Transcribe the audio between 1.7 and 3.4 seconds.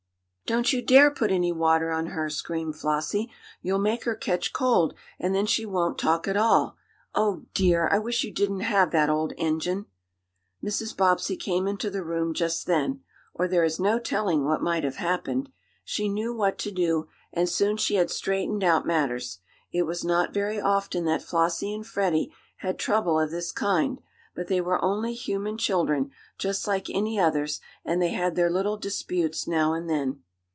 on her!" screamed Flossie.